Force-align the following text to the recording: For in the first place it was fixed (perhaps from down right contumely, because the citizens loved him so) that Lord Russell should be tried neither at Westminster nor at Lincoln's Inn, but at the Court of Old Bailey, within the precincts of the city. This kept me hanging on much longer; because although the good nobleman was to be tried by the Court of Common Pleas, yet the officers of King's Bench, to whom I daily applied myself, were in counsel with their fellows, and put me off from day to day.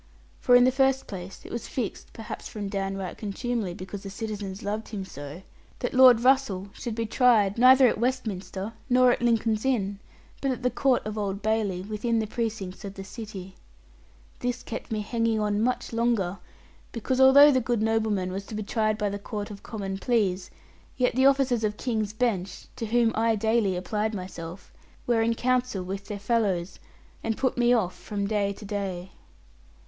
For 0.39 0.55
in 0.55 0.63
the 0.63 0.71
first 0.71 1.05
place 1.05 1.45
it 1.45 1.51
was 1.51 1.67
fixed 1.67 2.11
(perhaps 2.11 2.47
from 2.47 2.69
down 2.69 2.97
right 2.97 3.15
contumely, 3.15 3.75
because 3.75 4.01
the 4.01 4.09
citizens 4.09 4.63
loved 4.63 4.87
him 4.87 5.05
so) 5.05 5.43
that 5.77 5.93
Lord 5.93 6.19
Russell 6.21 6.69
should 6.73 6.95
be 6.95 7.05
tried 7.05 7.59
neither 7.59 7.87
at 7.87 7.99
Westminster 7.99 8.73
nor 8.89 9.11
at 9.11 9.21
Lincoln's 9.21 9.63
Inn, 9.63 9.99
but 10.41 10.49
at 10.49 10.63
the 10.63 10.71
Court 10.71 11.05
of 11.05 11.19
Old 11.19 11.43
Bailey, 11.43 11.83
within 11.83 12.17
the 12.17 12.25
precincts 12.25 12.83
of 12.83 12.95
the 12.95 13.03
city. 13.03 13.53
This 14.39 14.63
kept 14.63 14.91
me 14.91 15.01
hanging 15.01 15.39
on 15.39 15.61
much 15.61 15.93
longer; 15.93 16.39
because 16.91 17.21
although 17.21 17.51
the 17.51 17.61
good 17.61 17.83
nobleman 17.83 18.31
was 18.31 18.47
to 18.47 18.55
be 18.55 18.63
tried 18.63 18.97
by 18.97 19.09
the 19.09 19.19
Court 19.19 19.51
of 19.51 19.61
Common 19.61 19.99
Pleas, 19.99 20.49
yet 20.97 21.13
the 21.15 21.27
officers 21.27 21.63
of 21.63 21.77
King's 21.77 22.11
Bench, 22.11 22.65
to 22.75 22.87
whom 22.87 23.11
I 23.13 23.35
daily 23.35 23.75
applied 23.75 24.15
myself, 24.15 24.73
were 25.05 25.21
in 25.21 25.35
counsel 25.35 25.83
with 25.83 26.05
their 26.07 26.17
fellows, 26.17 26.79
and 27.23 27.37
put 27.37 27.55
me 27.55 27.71
off 27.71 27.95
from 27.95 28.25
day 28.25 28.51
to 28.51 28.65
day. 28.65 29.11